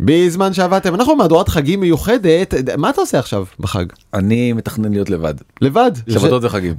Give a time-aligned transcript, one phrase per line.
[0.00, 3.84] בזמן שעבדתם, אנחנו מהדורת חגים מיוחדת, מה אתה עושה עכשיו בחג?
[4.14, 5.34] אני מתכנן להיות לבד.
[5.60, 5.90] לבד?
[6.10, 6.74] שבתות וחגים.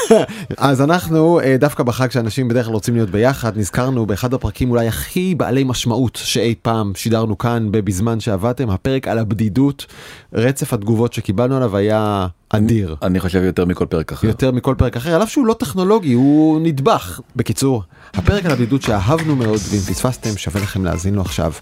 [0.58, 4.88] אז אנחנו אה, דווקא בחג שאנשים בדרך כלל רוצים להיות ביחד, נזכרנו באחד הפרקים אולי
[4.88, 9.86] הכי בעלי משמעות שאי פעם שידרנו כאן בבזמן שעבדתם, הפרק על הבדידות,
[10.32, 12.26] רצף התגובות שקיבלנו עליו היה
[12.56, 12.96] אדיר.
[13.02, 14.26] אני חושב יותר מכל פרק אחר.
[14.26, 17.20] יותר מכל פרק אחר, על אף שהוא לא טכנולוגי, הוא נדבך.
[17.36, 17.82] בקיצור,
[18.14, 21.52] הפרק על הבדידות שאהבנו מאוד, ואם פספסתם שווה לכם להאזין לו עכשיו,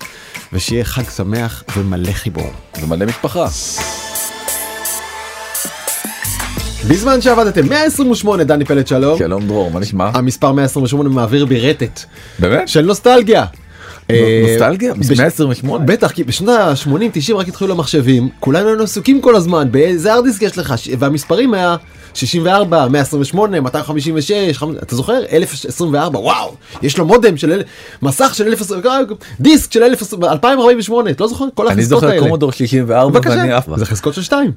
[0.52, 2.50] ושיהיה חג שמח ומלא חיבור.
[2.82, 3.46] ומלא משפחה.
[6.88, 9.18] בזמן שעבדתם 128 דני פלד שלום.
[9.18, 10.10] שלום דרור, מה נשמע?
[10.14, 12.00] המספר 128 מעביר בי רטט.
[12.38, 12.68] באמת?
[12.68, 13.44] של נוסטלגיה.
[14.14, 14.94] אה, נוסטלגיה?
[14.94, 15.84] בש- 128?
[15.84, 16.90] בטח, כי בשנות ה-80-90
[17.34, 21.76] רק התחילו המחשבים, כולנו היינו עסוקים כל הזמן, באיזה ארדיסק יש לך, והמספרים היה
[22.14, 25.18] 64, 128, 256, חמ- אתה זוכר?
[25.32, 27.62] 1024, וואו, יש לו מודם של,
[28.02, 29.82] מסך של 1024, דיסק של
[30.22, 31.44] 2048, אתה לא זוכר?
[31.54, 32.20] כל אני החזקות זוכר האלה.
[32.22, 34.50] קומודור 64 ואני אף בבקשה, זה חזקות של שתיים.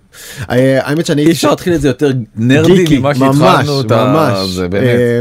[0.49, 1.25] אה, האמת שאני...
[1.25, 3.83] אי אפשר להתחיל את זה יותר נרדי ממה ממש, שהתחלנו.
[4.13, 4.39] ממש.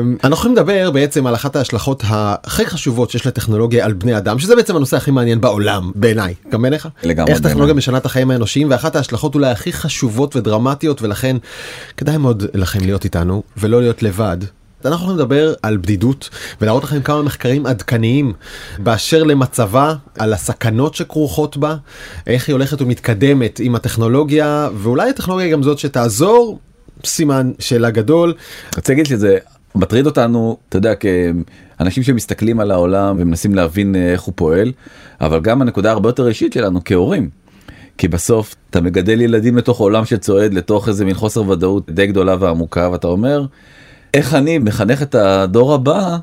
[0.01, 4.39] אמ, אנחנו יכולים לדבר בעצם על אחת ההשלכות הכי חשובות שיש לטכנולוגיה על בני אדם,
[4.39, 6.35] שזה בעצם הנושא הכי מעניין בעולם, בעיניי.
[6.51, 6.89] גם בעיניך?
[7.03, 7.75] לגמרי, איך טכנולוגיה.
[7.75, 11.37] משנה את החיים האנושיים, ואחת ההשלכות אולי הכי חשובות ודרמטיות, ולכן
[11.97, 14.39] כדאי מאוד לכם להיות איתנו, ולא להיות לבד.
[14.85, 18.33] אנחנו יכולים לדבר על בדידות ולהראות לכם כמה מחקרים עדכניים
[18.79, 21.77] באשר למצבה, על הסכנות שכרוכות בה,
[22.27, 26.59] איך היא הולכת ומתקדמת עם הטכנולוגיה, ואולי הטכנולוגיה היא גם זאת שתעזור,
[27.05, 28.35] סימן שאלה גדול.
[28.77, 29.39] רציתי להגיד שזה
[29.75, 34.73] מטריד אותנו, אתה יודע, כאנשים שמסתכלים על העולם ומנסים להבין אה, איך הוא פועל,
[35.21, 37.31] אבל גם הנקודה הרבה יותר אישית שלנו כהורים.
[37.99, 42.37] כי בסוף אתה מגדל ילדים לתוך עולם שצועד לתוך איזה מין חוסר ודאות די גדולה
[42.41, 43.47] ועמוקה ואתה אומר
[44.15, 46.17] איך אני מחנך את הדור הבא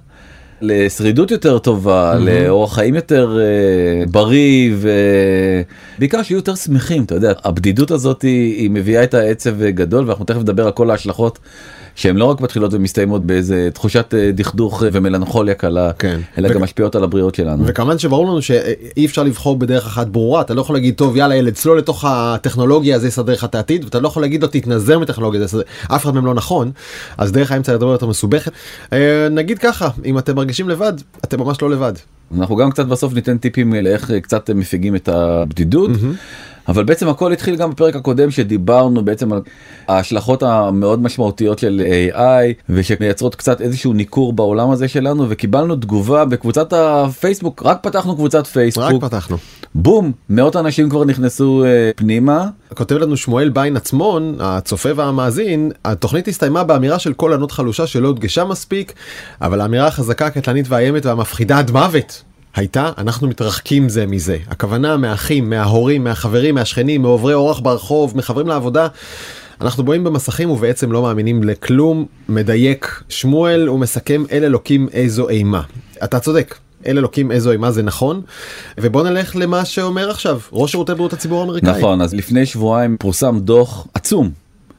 [0.61, 2.17] לשרידות יותר טובה Mm-hmm.
[2.47, 4.71] לאורח חיים יותר אה, בריא
[5.97, 10.25] ובעיקר שיהיו יותר שמחים אתה יודע הבדידות הזאת היא, היא מביאה את העצב גדול ואנחנו
[10.25, 11.39] תכף נדבר על כל ההשלכות
[11.95, 16.19] שהן לא רק מתחילות ומסתיימות באיזה תחושת אה, דכדוך אה, ומלנכוליה קלה כן.
[16.37, 17.63] אלא וכ- גם משפיעות על הבריאות שלנו.
[17.67, 21.35] וכמובן שברור לנו שאי אפשר לבחור בדרך אחת ברורה אתה לא יכול להגיד טוב יאללה
[21.35, 24.99] ילד צלול לתוך הטכנולוגיה זה יסדר לך את העתיד ואתה לא יכול להגיד לו תתנזר
[24.99, 25.61] מטכנולוגיה זה יסדר
[25.95, 26.71] אף אחד מהם לא נכון
[27.17, 28.51] אז דרך האמצע לדבר יותר מסובכת
[28.93, 30.93] אה, נגיד ככה אם אתם מרגישים לבד
[31.23, 31.93] אתם ממש לא לבד.
[32.37, 35.91] אנחנו גם קצת בסוף ניתן טיפים לאיך אה, קצת מפיגים את הבדידות.
[36.67, 39.41] אבל בעצם הכל התחיל גם בפרק הקודם שדיברנו בעצם על
[39.87, 46.73] ההשלכות המאוד משמעותיות של AI ושמייצרות קצת איזשהו ניכור בעולם הזה שלנו וקיבלנו תגובה בקבוצת
[46.73, 49.37] הפייסבוק רק פתחנו קבוצת רק פייסבוק פתחנו.
[49.75, 56.27] בום מאות אנשים כבר נכנסו אה, פנימה כותב לנו שמואל ביין עצמון הצופה והמאזין התוכנית
[56.27, 58.93] הסתיימה באמירה של קול ענות חלושה שלא הודגשה מספיק
[59.41, 62.23] אבל האמירה החזקה הקטלנית והאיימת והמפחידה עד מוות.
[62.55, 68.87] הייתה אנחנו מתרחקים זה מזה הכוונה מהאחים מההורים מהחברים מהשכנים מעוברי אורח ברחוב מחברים לעבודה.
[69.61, 75.61] אנחנו בואים במסכים ובעצם לא מאמינים לכלום מדייק שמואל הוא מסכם אל אלוקים איזו אימה
[76.03, 76.55] אתה צודק.
[76.87, 78.21] אל אלוקים איזו אימה זה נכון.
[78.77, 80.39] ובוא נלך למה שאומר עכשיו.
[80.51, 81.77] ראש שירותי בריאות הציבור האמריקאי.
[81.77, 84.29] נכון אז לפני שבועיים פורסם דוח עצום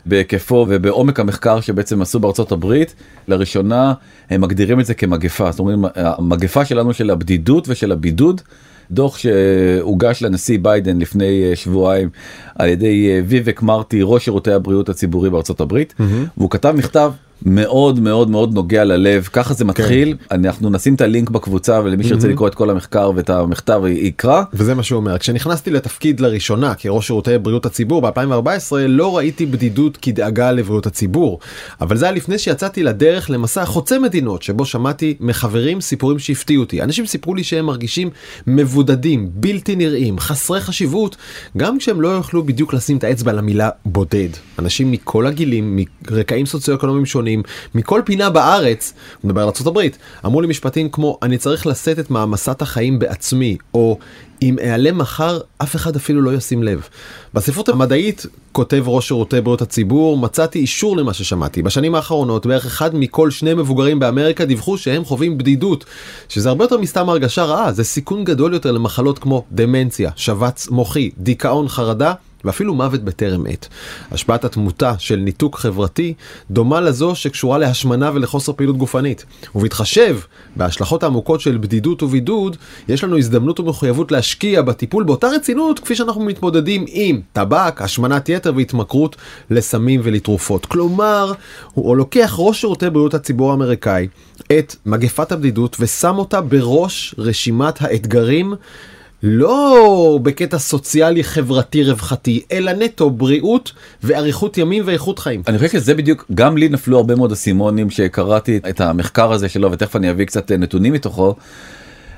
[0.07, 2.95] בהיקפו ובעומק המחקר שבעצם עשו בארצות הברית.
[3.29, 3.95] לראשונה
[4.31, 5.51] הם מגדירים את זה כמגפה.
[5.51, 8.41] זאת אומרת המגפה שלנו של הבדידות ושל הבידוד.
[8.91, 12.09] דוח שהוגש לנשיא ביידן לפני אה, שבועיים
[12.55, 15.95] על ידי אה, ויבק מרטי ראש שירותי הבריאות הציבורי בארצות הברית.
[16.37, 17.13] והוא כתב מכתב
[17.43, 19.29] מאוד מאוד מאוד נוגע ללב.
[19.33, 20.17] ככה זה מתחיל.
[20.31, 24.43] אנחנו נשים את הלינק בקבוצה ולמי שירצה לקרוא את כל המחקר ואת המכתב יקרא.
[24.53, 25.19] וזה מה שהוא אומר.
[25.19, 31.39] כשנכנסתי לתפקיד לראשונה כראש שירותי בריאות הציבור ב-2014 לא ראיתי בדידות כדאגה לבריאות הציבור.
[31.81, 36.83] אבל זה היה לפני שיצאתי לדרך למסע חוצה מדינות שבו שמעתי מחברים סיפורים שהפתיעו אותי.
[36.83, 38.11] אנשים סיפרו לי שהם מרגישים
[38.47, 41.17] מבודדים בלתי נראים חסרי חשיבות
[41.57, 44.29] גם כשהם לא יוכלו בדיוק לשים את האצבע על המילה בודד.
[44.59, 45.79] אנשים מכל הגילים
[46.11, 47.30] מרקעים סוציו-אקונומיים שונים
[47.75, 48.93] מכל פינה בארץ
[49.23, 49.79] הוא מדבר על ארה"ב
[50.27, 53.99] אמרו לי משפטים כמו אני צריך לשאת את מעמסת החיים בעצמי או
[54.43, 56.89] אם אעלם מחר אף אחד אפילו לא ישים לב.
[57.35, 62.95] בספרות המדעית כותב ראש שירותי בריאות הציבור מצאתי אישור למה ששמעתי בשנים האחרונות בערך אחד
[62.95, 65.85] מכל שני מבוגרים באמריקה דיווחו שהם חווים בדידות
[66.29, 71.11] שזה הרבה יותר מסתם הרגשה רעה זה סיכון גדול יותר למחלות כמו דמנציה שבץ מוחי
[71.19, 72.13] דיכאון חרדה
[72.45, 73.69] ואפילו מוות בטרם עת.
[74.11, 76.15] השפעת התמותה של ניתוק חברתי
[76.51, 79.25] דומה לזו שקשורה להשמנה ולחוסר פעילות גופנית.
[79.55, 80.19] ובהתחשב
[80.57, 82.57] בהשלכות העמוקות של בדידות ובידוד,
[82.89, 88.53] יש לנו הזדמנות ומחויבות להשקיע בטיפול באותה רצינות כפי שאנחנו מתמודדים עם טבק, השמנת יתר
[88.57, 89.17] והתמכרות
[89.51, 90.67] לסמים ולתרופות.
[90.67, 91.33] כלומר,
[91.75, 94.09] הוא לוקח ראש שירותי בריאות הציבור האמריקאי
[94.59, 98.55] את מגפת הבדידות ושם אותה בראש רשימת האתגרים
[99.23, 103.73] לא בקטע סוציאלי חברתי רווחתי אלא נטו בריאות
[104.03, 105.43] ואריכות ימים ואיכות חיים.
[105.49, 109.73] אני חושב שזה בדיוק גם לי נפלו הרבה מאוד אסימונים שקראתי את המחקר הזה שלו
[109.73, 111.35] ותכף אני אביא קצת נתונים מתוכו.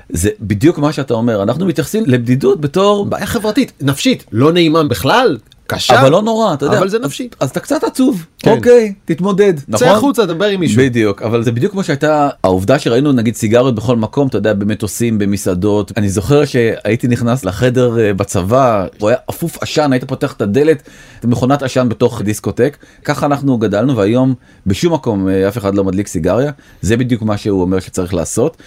[0.09, 5.37] זה בדיוק מה שאתה אומר אנחנו מתייחסים לבדידות בתור בעיה חברתית נפשית לא נעימה בכלל
[5.67, 6.01] קשה.
[6.01, 6.77] אבל לא נורא אתה יודע.
[6.77, 7.23] אבל זה נפשי.
[7.23, 8.25] אז, אז אתה קצת עצוב.
[8.39, 8.51] כן.
[8.51, 9.53] אוקיי תתמודד.
[9.59, 10.81] צא נכון החוצה דבר עם מישהו.
[10.81, 15.17] בדיוק אבל זה בדיוק כמו שהייתה העובדה שראינו נגיד סיגריות בכל מקום אתה יודע במטוסים
[15.17, 15.91] במסעדות.
[15.97, 20.89] אני זוכר שהייתי נכנס לחדר אה, בצבא הוא היה אפוף עשן היית פותח את הדלת
[21.19, 22.77] את מכונת עשן בתוך דיסקוטק.
[23.03, 24.33] ככה אנחנו גדלנו והיום
[24.67, 26.51] בשום מקום אה, אף אחד לא מדליק סיגריה.
[26.81, 28.57] זה בדיוק מה שהוא אומר שצריך לעשות.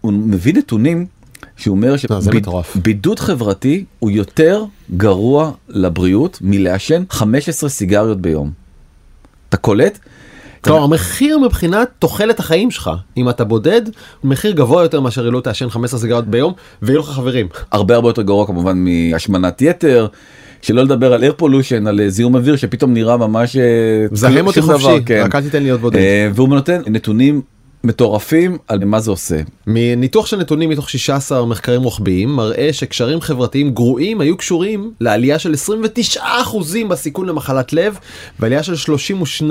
[0.00, 1.06] הוא מביא נתונים
[1.56, 2.62] שהוא אומר לא.
[2.74, 4.64] שבידוד חברתי הוא יותר
[4.96, 8.50] גרוע לבריאות מלעשן 15 סיגריות ביום.
[9.48, 9.98] אתה קולט?
[10.60, 13.82] כלומר המחיר מבחינת תוחלת החיים שלך אם אתה בודד
[14.20, 17.48] הוא מחיר גבוה יותר מאשר לא תעשן 15 סיגריות ביום ויהיו לך חברים.
[17.72, 20.06] הרבה הרבה יותר גרוע כמובן מהשמנת יתר.
[20.62, 23.62] שלא לדבר על air pollution על אה, זיהום אוויר שפתאום נראה ממש אה,
[24.12, 25.22] מזהם אותי שום דבר, חופשי כן.
[25.24, 25.96] רק אל תיתן לי להיות בודד.
[25.96, 27.42] אה, והוא נותן נתונים
[27.86, 29.36] מטורפים על מה זה עושה.
[29.66, 35.54] מניתוח של נתונים מתוך 16 מחקרים רוחביים מראה שקשרים חברתיים גרועים היו קשורים לעלייה של
[36.16, 36.18] 29%
[36.88, 37.98] בסיכון למחלת לב
[38.40, 38.92] ועלייה של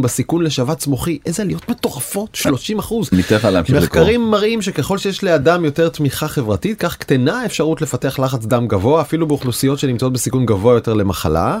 [0.00, 2.38] בסיכון לשבץ מוחי איזה עליות מטורפות
[2.80, 2.94] 30%.
[3.12, 4.02] ניתן לך להמשיך לקרוא.
[4.02, 9.00] מחקרים מראים שככל שיש לאדם יותר תמיכה חברתית כך קטנה האפשרות לפתח לחץ דם גבוה
[9.00, 11.58] אפילו באוכלוסיות שנמצאות בסיכון גבוה יותר למחלה.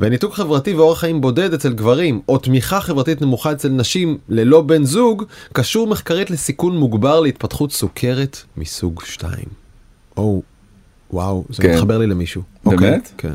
[0.00, 4.84] וניתוק חברתי ואורח חיים בודד אצל גברים או תמיכה חברתית נמוכה אצל נשים ללא בן
[4.84, 9.34] זוג קשור מחקרית לסיכון מוגבר להתפתחות סוכרת מסוג 2.
[10.16, 10.42] או
[11.12, 11.74] וואו זה כן.
[11.74, 12.42] מתחבר לי למישהו.
[12.64, 12.82] באמת?
[12.82, 13.34] אוקיי, כן.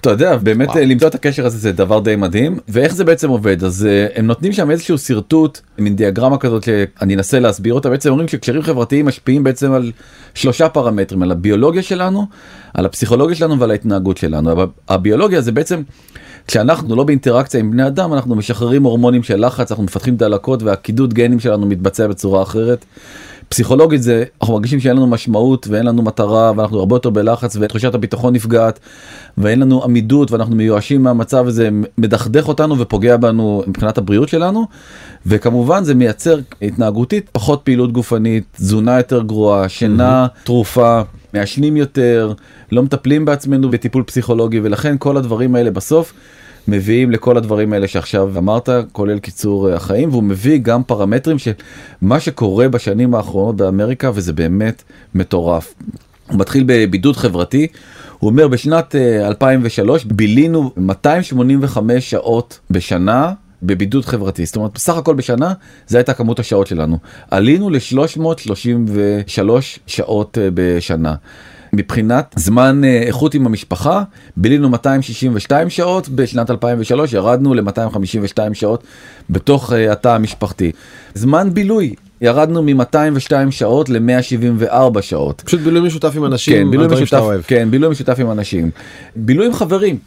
[0.00, 3.64] אתה- יודע באמת למצוא את הקשר הזה זה דבר די מדהים ואיך זה בעצם עובד
[3.64, 8.10] אז אה, הם נותנים שם איזשהו שרטוט מין דיאגרמה כזאת שאני אנסה להסביר אותה בעצם
[8.10, 9.92] אומרים שקשרים חברתיים משפיעים בעצם על
[10.34, 12.26] שלושה פרמטרים על הביולוגיה שלנו
[12.74, 15.82] על הפסיכולוגיה שלנו ועל ההתנהגות שלנו הביולוגיה זה בעצם.
[16.46, 21.14] כשאנחנו לא באינטראקציה עם בני אדם אנחנו משחררים הורמונים של לחץ אנחנו מפתחים דלקות והקידוד
[21.14, 22.84] גנים שלנו מתבצע בצורה אחרת.
[23.52, 27.94] פסיכולוגית זה אנחנו מרגישים שאין לנו משמעות ואין לנו מטרה ואנחנו הרבה יותר בלחץ ותחושת
[27.94, 28.78] הביטחון נפגעת
[29.38, 31.68] ואין לנו עמידות ואנחנו מיואשים מהמצב הזה
[31.98, 34.66] מדכדך אותנו ופוגע בנו מבחינת הבריאות שלנו.
[35.26, 41.00] וכמובן זה מייצר התנהגותית פחות פעילות גופנית תזונה יותר גרועה שינה תרופה
[41.34, 42.32] מעשנים יותר
[42.72, 46.12] לא מטפלים בעצמנו בטיפול פסיכולוגי ולכן כל הדברים האלה בסוף
[46.68, 51.52] מביאים לכל הדברים האלה שעכשיו אמרת כולל קיצור אה, החיים והוא מביא גם פרמטרים של
[52.02, 54.82] מה שקורה בשנים האחרונות באמריקה וזה באמת
[55.14, 55.74] מטורף.
[56.28, 57.66] הוא מתחיל בבידוד חברתי
[58.18, 65.14] הוא אומר בשנת אה, 2003 בילינו 285 שעות בשנה בבידוד חברתי זאת אומרת בסך הכל
[65.14, 65.52] בשנה
[65.86, 66.98] זה הייתה כמות השעות שלנו
[67.30, 69.50] עלינו ל-333
[69.86, 71.14] שעות אה, בשנה.
[71.72, 74.02] מבחינת זמן אה, איכות עם המשפחה
[74.36, 78.84] בילינו 262 שעות בשנת 2003 ירדנו ל-252 שעות
[79.30, 80.72] בתוך אה, התא המשפחתי.
[81.14, 85.42] זמן בילוי ירדנו מ-202 שעות ל-174 שעות.
[85.46, 86.64] פשוט בילוי משותף עם אנשים.
[86.64, 87.24] כן, בילוי משותף.
[87.46, 88.70] כן, בילוי משותף עם אנשים.
[89.16, 89.98] בילוי עם חברים.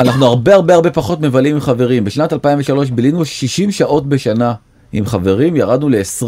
[0.00, 2.04] אנחנו הרבה הרבה הרבה פחות מבלים עם חברים.
[2.04, 4.54] בשנת 2003 בילינו 60 שעות בשנה
[4.92, 6.26] עם חברים, ירדנו ל-20.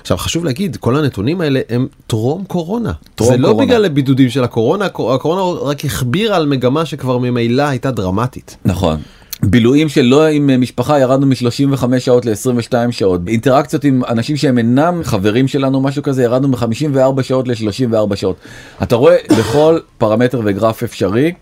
[0.00, 2.92] עכשיו חשוב להגיד כל הנתונים האלה הם טרום קורונה.
[3.14, 3.66] טרום זה לא קורונה.
[3.66, 8.56] בגלל הבידודים של הקורונה הקור- הקורונה רק הכבירה על מגמה שכבר ממילא הייתה דרמטית.
[8.64, 8.96] נכון.
[9.42, 13.20] בילויים שלא עם משפחה ירדנו מ-35 שעות ל-22 שעות.
[13.28, 18.36] אינטראקציות עם אנשים שהם אינם חברים שלנו משהו כזה ירדנו מ-54 שעות ל-34 שאות.
[18.82, 21.32] אתה רואה בכל פרמטר וגרף אפשרי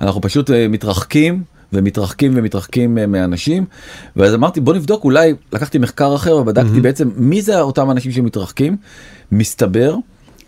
[0.00, 3.64] אנחנו פשוט אה, מתרחקים ומתרחקים ומתרחקים אה, מאנשים
[4.16, 8.76] ואז אמרתי בוא נבדוק אולי לקחתי מחקר אחר ובדקתי בעצם מי זה אותם אנשים שמתרחקים.
[9.32, 9.96] מסתבר.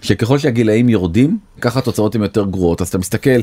[0.02, 2.80] שככל שהגילאים יורדים ככה התוצאות הן יותר גרועות.
[2.80, 3.40] אז אתה מסתכל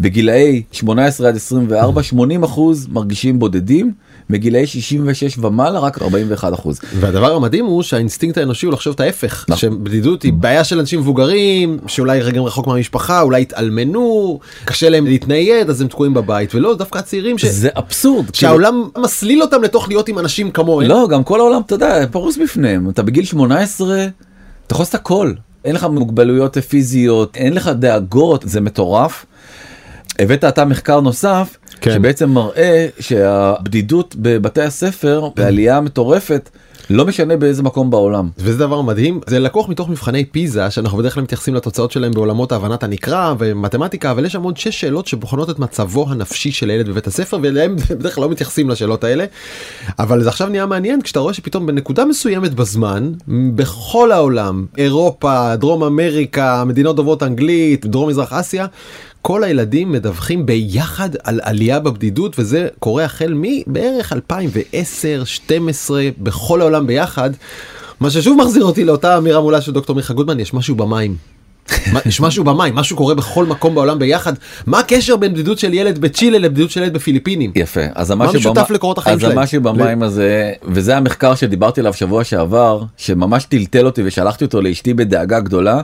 [0.00, 3.92] בגילאי 18 עד 24 80 אחוז מרגישים בודדים
[4.30, 6.80] מגילאי 66 ומעלה רק 41 אחוז.
[7.00, 9.44] והדבר המדהים הוא שהאינסטינקט האנושי הוא לחשוב את ההפך.
[9.48, 9.60] נכון.
[9.60, 15.70] שבדידות היא בעיה של אנשים מבוגרים שאולי רגע רחוק מהמשפחה אולי התאלמנו קשה להם להתנייד
[15.70, 17.44] אז הם תקועים בבית ולא דווקא הצעירים ש...
[17.44, 18.24] זה אבסורד.
[18.24, 20.88] כאילו, שהעולם מסליל אותם לתוך להיות עם אנשים כמוהם.
[20.88, 24.06] לא גם כל העולם אתה יודע פרוס בפניהם אתה בגיל 18
[24.66, 25.32] אתה יכול לעשות הכל
[25.64, 29.26] אין לך מוגבלויות פיזיות אין לך דאגות זה מטורף.
[30.20, 31.92] הבאת אתה מחקר נוסף כן.
[31.94, 36.50] שבעצם מראה שהבדידות בבתי הספר בעלייה מטורפת
[36.90, 38.28] לא משנה באיזה מקום בעולם.
[38.38, 42.52] וזה דבר מדהים זה לקוח מתוך מבחני פיזה שאנחנו בדרך כלל מתייחסים לתוצאות שלהם בעולמות
[42.52, 46.88] הבנת הנקרא ומתמטיקה אבל יש שם עוד שש שאלות שבוחנות את מצבו הנפשי של הילד
[46.88, 49.24] בבית הספר ואליהם בדרך כלל לא מתייחסים לשאלות האלה.
[49.98, 53.12] אבל זה עכשיו נהיה מעניין כשאתה רואה שפתאום בנקודה מסוימת בזמן
[53.54, 58.66] בכל העולם אירופה דרום אמריקה מדינות דוברות אנגלית דרום מזרח אסיה
[59.22, 67.30] כל הילדים מדווחים ביחד על עלייה בבדידות וזה קורה החל מבערך 2010-2012 בכל העולם ביחד.
[68.00, 71.16] מה ששוב מחזיר אותי לאותה אמירה מולה של דוקטור מיכה גודמן יש משהו במים.
[72.06, 74.32] יש משהו במים משהו קורה בכל מקום בעולם ביחד.
[74.66, 77.52] מה הקשר בין בדידות של ילד בצ'ילה לבדידות של ילד בפיליפינים?
[77.54, 77.80] יפה.
[77.94, 79.38] אז מה משותף לקורות החיים אז שלהם?
[79.38, 84.94] המשהו במים הזה וזה המחקר שדיברתי עליו שבוע שעבר שממש טלטל אותי ושלחתי אותו לאשתי
[84.94, 85.80] בדאגה גדולה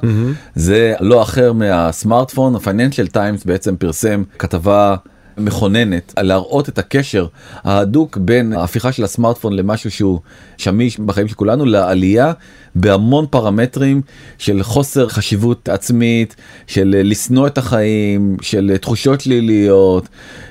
[0.54, 4.96] זה לא אחר מהסמארטפון הפייננשל טיימס בעצם פרסם כתבה.
[5.38, 7.26] מכוננת להראות את הקשר
[7.64, 10.20] ההדוק בין ההפיכה של הסמארטפון למשהו שהוא
[10.56, 12.32] שמיש בחיים של כולנו לעלייה
[12.76, 14.02] בהמון פרמטרים
[14.38, 20.09] של חוסר חשיבות עצמית של לשנוא את החיים של תחושות שליליות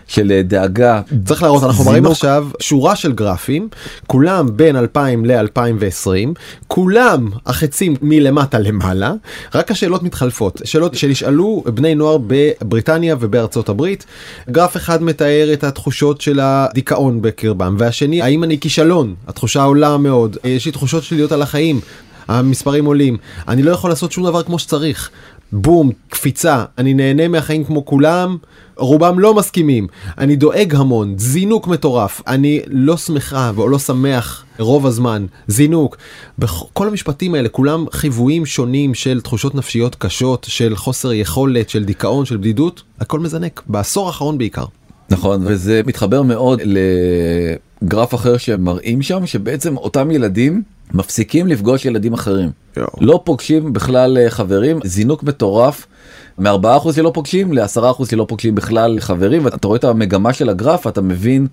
[0.08, 1.02] של דאגה.
[1.26, 3.70] צריך להראות אנחנו מראים עכשיו שורה של גרפים
[4.08, 6.10] כולם בין 2000 ל-2020
[6.68, 9.14] כולם החצים מלמטה למעלה.
[9.56, 14.06] רק השאלות מתחלפות שאלות שנשאלו בני נוער בבריטניה ובארצות הברית.
[14.50, 19.16] גרף אחד מתאר את התחושות של הדיכאון בקרבם והשני האם אני כישלון?
[19.28, 20.38] התחושה עולה מאוד.
[20.44, 21.80] יש לי תחושות שליליות על החיים
[22.28, 23.18] המספרים עולים.
[23.48, 25.10] אני לא יכול לעשות שום דבר כמו שצריך.
[25.52, 26.66] בום קפיצה.
[26.78, 28.38] אני נהנה מהחיים כמו כולם.
[28.78, 29.88] רובם לא מסכימים.
[30.18, 31.14] אני דואג המון.
[31.18, 32.22] זינוק מטורף.
[32.28, 35.26] אני לא שמחה או לא שמח רוב הזמן.
[35.48, 35.98] זינוק.
[36.40, 42.26] בכל המשפטים האלה כולם חיוויים שונים של תחושות נפשיות קשות של חוסר יכולת של דיכאון
[42.26, 42.84] של בדידות.
[43.00, 43.62] הכל מזנק.
[43.68, 44.66] בעשור האחרון בעיקר.
[45.10, 46.62] נכון וזה מתחבר מאוד
[47.82, 52.50] לגרף אחר שמראים שם שבעצם אותם ילדים מפסיקים לפגוש ילדים אחרים.
[52.78, 52.86] יו.
[53.02, 55.88] לא פוגשים בכלל אה, חברים זינוק מטורף.
[56.40, 61.02] מ-4% שלא פוגשים ל-10% שלא פוגשים בכלל חברים ואתה רואה את המגמה של הגרף אתה
[61.02, 61.48] מבין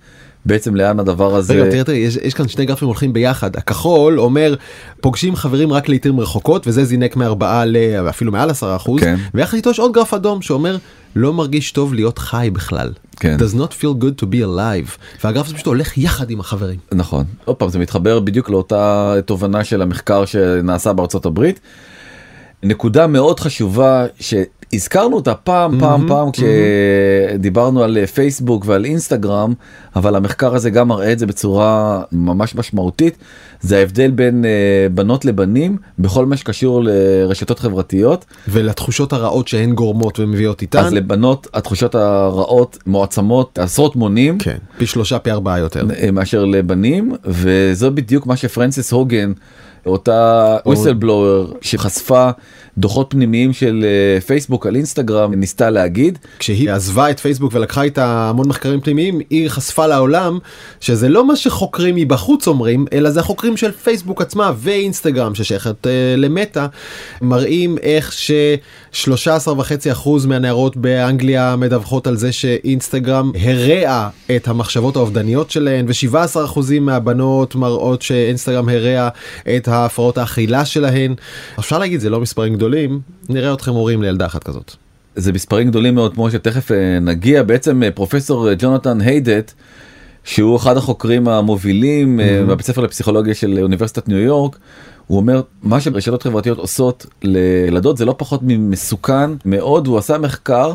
[0.47, 4.21] בעצם לאן הדבר הזה רגע תראה תראה יש, יש כאן שני גרפים הולכים ביחד הכחול
[4.21, 4.55] אומר
[5.01, 9.17] פוגשים חברים רק לעיתים רחוקות וזה זינק מארבעה לאפילו מעל עשרה אחוז כן.
[9.35, 10.77] ויחד איתו יש עוד גרף אדום שאומר
[11.17, 12.93] לא מרגיש טוב להיות חי בכלל.
[13.17, 13.37] כן.
[13.41, 16.79] does not feel good to be alive והגרף הזה פשוט הולך יחד עם החברים.
[16.93, 21.61] נכון עוד פעם זה מתחבר בדיוק לאותה תובנה של המחקר שנעשה בארצות הברית.
[22.63, 29.55] נקודה מאוד חשובה שהזכרנו אותה פעם פעם פעם כשדיברנו על פייסבוק ועל אינסטגרם
[29.97, 33.19] אבל המחקר הזה גם מראה את זה בצורה ממש משמעותית
[33.61, 34.51] זה ההבדל בין אה,
[34.95, 40.79] בנות לבנים בכל מה שקשור לרשתות חברתיות ולתחושות הרעות שהן גורמות ומביאות איתן.
[40.79, 45.87] אז לבנות התחושות הרעות מועצמות עשרות מונים כן פי שלושה פי ארבעה יותר.
[46.03, 49.33] אה, מאשר לבנים וזה בדיוק מה שפרנסיס הוגן
[49.87, 52.31] אותה וויסלבלואר שחשפה
[52.79, 56.19] דוחות פנימיים של אה, פייסבוק על אינסטגרם ניסתה להגיד.
[56.39, 60.39] כשהיא עזבה את פייסבוק ולקחה איתה המון מחקרים פנימיים היא חשפה לעולם
[60.81, 65.89] שזה לא מה שחוקרים מבחוץ אומרים אלא זה החוקרים של פייסבוק עצמה ואינסטגרם ששייכת uh,
[66.17, 66.67] למטה
[67.23, 68.13] מראים איך
[68.93, 76.45] ש13 וחצי אחוז מהנערות באנגליה מדווחות על זה שאינסטגרם הרע את המחשבות האובדניות שלהן ו17
[76.45, 79.09] אחוזים מהבנות מראות שאינסטגרם הרע
[79.57, 81.15] את ההפרעות האכילה שלהן.
[81.59, 84.77] אפשר להגיד זה לא מספרים גדולים נראה אתכם הורים לילדה אחת כזאת.
[85.17, 89.53] זה מספרים גדולים מאוד כמו שתכף אה, נגיע בעצם אה, פרופסור אה, ג'ונתן היידט
[90.25, 92.51] שהוא אחד החוקרים המובילים mm-hmm.
[92.51, 94.57] בבית ספר לפסיכולוגיה של אוניברסיטת ניו יורק.
[95.07, 100.73] הוא אומר מה שרשתות חברתיות עושות לילדות זה לא פחות ממסוכן מאוד הוא עשה מחקר.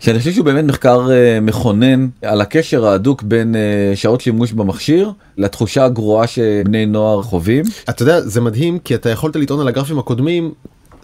[0.00, 1.08] שאני חושב שהוא באמת מחקר
[1.42, 3.54] מכונן על הקשר ההדוק בין
[3.94, 7.64] שעות שימוש במכשיר לתחושה הגרועה שבני נוער חווים.
[7.90, 10.52] אתה יודע זה מדהים כי אתה יכולת לטעון על הגרפים הקודמים.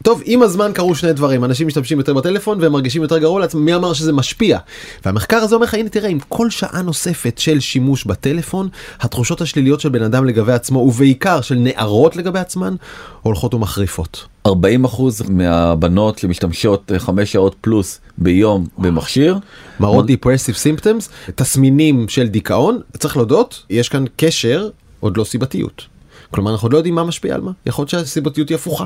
[0.02, 3.64] טוב עם הזמן קרו שני דברים אנשים משתמשים יותר בטלפון והם מרגישים יותר גרוע לעצמם
[3.64, 4.58] מי אמר שזה משפיע
[5.04, 8.68] והמחקר הזה אומר לך הנה תראה עם כל שעה נוספת של שימוש בטלפון
[9.00, 12.74] התחושות השליליות של בן אדם לגבי עצמו ובעיקר של נערות לגבי עצמן
[13.22, 14.26] הולכות ומחריפות.
[14.46, 19.38] 40 אחוז מהבנות שמשתמשות אה, חמש שעות פלוס ביום במכשיר.
[19.80, 24.68] מראות depressive symptoms תסמינים של דיכאון צריך להודות יש כאן קשר
[25.00, 25.86] עוד לא סיבתיות.
[26.30, 28.84] כלומר אנחנו לא יודעים מה משפיע על מה יכול להיות שהסיבתיות היא הפוכה.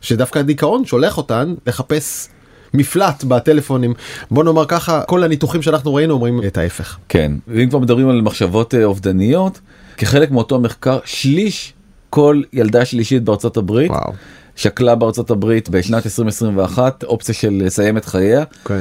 [0.00, 2.28] שדווקא הדיכאון שולח אותן לחפש
[2.74, 3.94] מפלט בטלפונים
[4.30, 6.98] בוא נאמר ככה כל הניתוחים שאנחנו ראינו אומרים את ההפך.
[7.08, 9.60] כן ואם כבר מדברים על מחשבות אה, אובדניות
[9.96, 11.72] כחלק מאותו מחקר שליש
[12.10, 14.12] כל ילדה שלישית בארצות הברית וואו.
[14.56, 18.44] שקלה בארצות הברית בשנת 2021 אופציה של לסיים את חייה.
[18.64, 18.80] כן.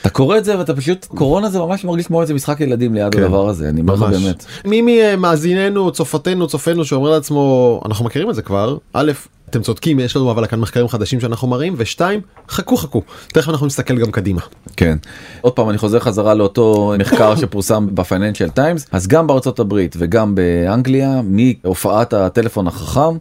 [0.00, 3.14] אתה קורא את זה ואתה פשוט קורונה זה ממש מרגיש כמו איזה משחק ילדים ליד
[3.14, 3.22] כן.
[3.22, 4.02] הדבר הזה אני אומר לך.
[4.02, 4.44] באמת.
[4.64, 9.12] מי ממאזיננו, צופתנו, צופינו שאומר לעצמו, אנחנו מכירים את זה כבר, א',
[9.50, 13.66] אתם צודקים, יש לנו אבל כאן מחקרים חדשים שאנחנו מראים, ושתיים, חכו חכו, תכף אנחנו
[13.66, 14.40] נסתכל גם קדימה.
[14.76, 14.98] כן.
[15.40, 20.34] עוד פעם אני חוזר חזרה לאותו מחקר שפורסם בפייננשל טיימס אז גם בארצות הברית וגם
[20.34, 23.16] באנגליה מהופעת הטלפון החכם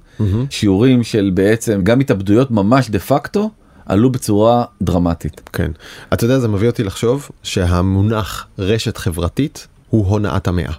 [0.50, 3.50] שיעורים של בעצם גם התאבדויות ממש דה פקטו
[3.86, 5.42] עלו בצורה דרמטית.
[5.54, 5.72] כן.
[6.14, 10.74] אתה יודע, זה מביא אותי לחשוב שהמונח רשת חברתית הוא הונאת המאה.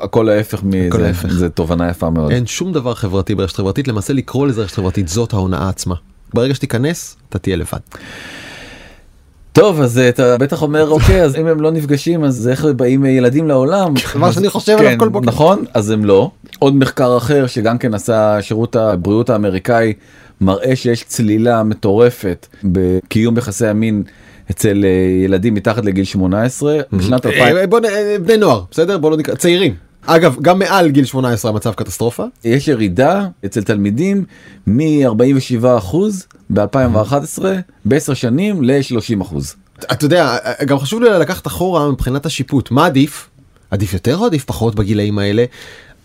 [0.00, 0.88] הכל ההפך מזה.
[1.28, 2.30] זה תובנה יפה מאוד.
[2.30, 5.94] אין שום דבר חברתי ברשת חברתית, למעשה לקרוא לזה רשת חברתית זאת ההונאה עצמה.
[6.34, 7.78] ברגע שתיכנס, אתה תהיה לבד.
[9.52, 13.04] טוב אז אה, אתה בטח אומר אוקיי אז אם הם לא נפגשים אז איך באים
[13.04, 13.94] אה, ילדים לעולם.
[14.14, 15.26] מה אז- שאני חושב עליו כן, כל בוקר.
[15.26, 16.30] נכון אז הם לא.
[16.58, 19.92] עוד מחקר אחר שגם כן עשה שירות הבריאות האמריקאי
[20.40, 24.02] מראה שיש צלילה מטורפת בקיום יחסי המין
[24.50, 27.82] אצל אה, ילדים מתחת לגיל 18 בשנת 2000 אה, בוא נ...
[28.24, 28.98] בני נוער, בסדר?
[28.98, 29.74] בוא לא נקרא, צעירים.
[30.10, 32.24] אגב, גם מעל גיל 18 המצב קטסטרופה.
[32.44, 34.24] יש ירידה אצל תלמידים
[34.66, 35.96] מ-47%
[36.50, 37.44] ב-2011
[37.84, 39.34] בעשר שנים ל-30%.
[39.92, 40.36] אתה יודע,
[40.66, 43.28] גם חשוב לי לקחת אחורה מבחינת השיפוט, מה עדיף?
[43.70, 45.44] עדיף יותר או עדיף פחות בגילאים האלה?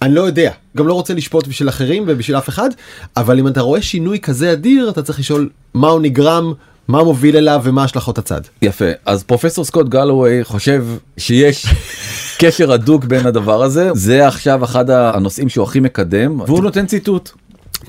[0.01, 2.69] אני לא יודע, גם לא רוצה לשפוט בשביל אחרים ובשביל אף אחד,
[3.17, 6.53] אבל אם אתה רואה שינוי כזה אדיר, אתה צריך לשאול מה הוא נגרם,
[6.87, 8.41] מה מוביל אליו ומה השלכות הצד.
[8.61, 10.85] יפה אז פרופסור סקוט גלווי חושב
[11.17, 11.65] שיש
[12.41, 17.31] קשר הדוק בין הדבר הזה זה עכשיו אחד הנושאים שהוא הכי מקדם והוא נותן ציטוט.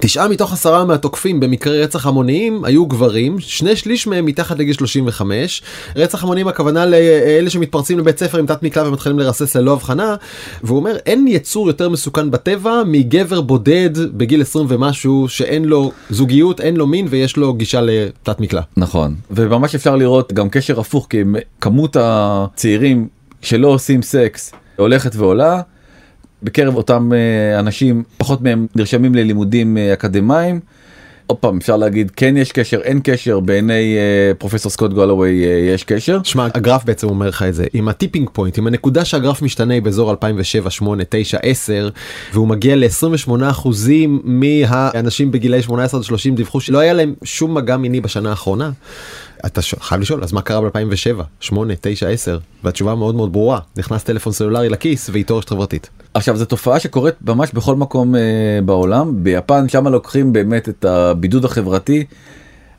[0.00, 5.62] תשעה מתוך עשרה מהתוקפים במקרי רצח המוניים היו גברים, שני שליש מהם מתחת לגיל 35.
[5.96, 10.14] רצח המוניים הכוונה לאלה שמתפרצים לבית ספר עם תת מקלע ומתחילים לרסס ללא הבחנה.
[10.62, 16.60] והוא אומר אין יצור יותר מסוכן בטבע מגבר בודד בגיל 20 ומשהו שאין לו זוגיות,
[16.60, 18.62] אין לו מין ויש לו גישה לתת מקלע.
[18.76, 21.22] נכון וממש אפשר לראות גם קשר הפוך כי
[21.60, 23.08] כמות הצעירים
[23.42, 25.60] שלא עושים סקס הולכת ועולה.
[26.44, 30.60] בקרב אותם אה, אנשים פחות מהם נרשמים ללימודים אה, אקדמיים.
[31.26, 35.50] עוד פעם אפשר להגיד כן יש קשר אין קשר בעיני אה, פרופסור סקוט גולווי אה,
[35.74, 36.20] יש קשר.
[36.24, 39.80] שמע הגרף בעצם אומר לך את זה עם ה tipping point עם הנקודה שהגרף משתנה
[39.80, 41.88] באזור 2007 8 9 10
[42.32, 47.76] והוא מגיע ל-28 אחוזים מהאנשים בגילאי 18 עד 30 דיווחו שלא היה להם שום מגע
[47.76, 48.70] מיני בשנה האחרונה.
[49.46, 53.58] אתה ש- חייב לשאול אז מה קרה ב-2007 8 9 10 והתשובה מאוד מאוד ברורה
[53.76, 55.90] נכנס טלפון סלולרי לכיס ואיתו רשת חברתית.
[56.14, 58.20] עכשיו זו תופעה שקורית ממש בכל מקום אה,
[58.64, 62.04] בעולם ביפן שם לוקחים באמת את הבידוד החברתי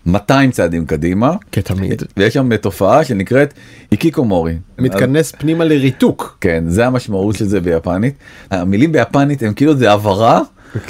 [0.05, 2.03] 200 צעדים קדימה כתמיד.
[2.17, 3.53] ויש שם תופעה שנקראת
[3.91, 4.53] איקיקומורי.
[4.79, 6.37] מתכנס פנימה לריתוק.
[6.41, 8.13] כן זה המשמעות של זה ביפנית
[8.51, 10.41] המילים ביפנית הם כאילו זה הבהרה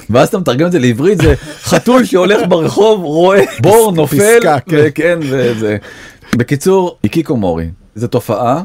[0.09, 4.77] ואז אתה מתרגם את זה לעברית זה חתול שהולך ברחוב רואה בור נופל כן.
[4.87, 5.77] וכן וזה
[6.37, 8.63] בקיצור איקיקומורי זה תופעה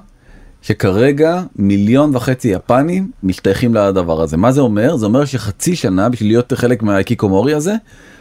[0.62, 6.28] שכרגע מיליון וחצי יפנים משתייכים לדבר הזה מה זה אומר זה אומר שחצי שנה בשביל
[6.28, 7.74] להיות חלק מהאיקיקומורי הזה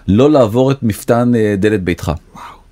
[0.07, 2.11] לא לעבור את מפתן אה, דלת ביתך.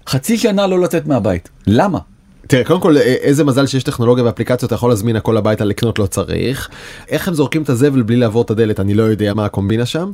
[0.07, 1.99] חצי שנה לא לצאת מהבית למה.
[2.47, 5.99] תראה קודם כל אה, איזה מזל שיש טכנולוגיה ואפליקציות אתה יכול להזמין הכל הביתה לקנות
[5.99, 6.69] לא צריך
[7.09, 10.11] איך הם זורקים את הזבל בלי לעבור את הדלת אני לא יודע מה הקומבינה שם.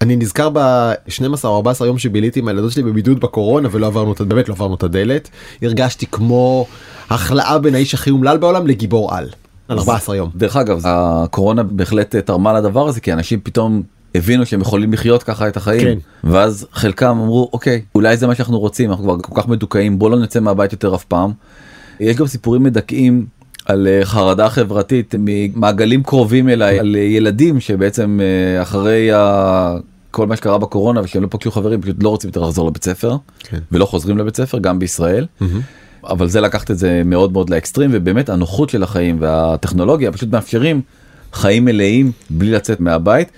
[0.00, 4.20] אני נזכר ב-12 או 14 יום שביליתי עם הילדות שלי בבידוד בקורונה ולא עברנו את
[4.20, 5.30] באמת לא עברנו את הדלת
[5.62, 6.66] הרגשתי כמו
[7.10, 9.28] החלאה בין האיש הכי אומלל בעולם לגיבור על.
[9.68, 10.30] על 14 יום.
[10.36, 13.82] דרך אגב הקורונה בהחלט תרמה לדבר הזה כי אנשים פתאום
[14.14, 15.98] הבינו שהם יכולים לחיות ככה את החיים כן.
[16.30, 20.10] ואז חלקם אמרו אוקיי אולי זה מה שאנחנו רוצים אנחנו כבר כל כך מדוכאים בוא
[20.10, 21.32] לא נצא מהבית יותר אף פעם.
[22.00, 23.26] יש גם סיפורים מדכאים
[23.66, 29.76] על אה, חרדה חברתית ממעגלים קרובים אליי על אה, ילדים שבעצם אה, אחרי ה...
[30.10, 33.16] כל מה שקרה בקורונה ושהם לא פגשו חברים פשוט לא רוצים יותר לחזור לבית ספר
[33.38, 33.58] כן.
[33.72, 35.26] ולא חוזרים לבית ספר גם בישראל.
[36.04, 40.80] אבל זה לקחת את זה מאוד מאוד לאקסטרים ובאמת הנוחות של החיים והטכנולוגיה פשוט מאפשרים
[41.32, 43.28] חיים מלאים בלי לצאת מהבית.